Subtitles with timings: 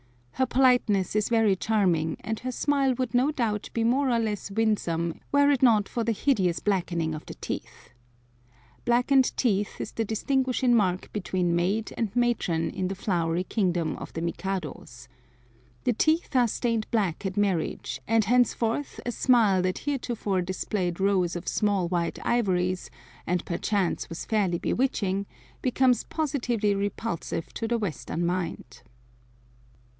[0.35, 4.49] Her politeness is very charming, and her smile would no doubt be more or less
[4.49, 7.91] winsome were it not for the hideous blackening of the teeth.
[8.83, 14.11] Blackened teeth is the distinguishing mark between maid and matron in the flowery kingdom of
[14.13, 15.07] the Mikados.
[15.83, 21.35] The teeth are stained black at marriage, and henceforth a smile that heretofore displayed rows
[21.35, 22.89] of small white ivories,
[23.27, 25.27] and perchance was fairly bewitching,
[25.61, 28.81] becomes positively repulsive to the Western mind.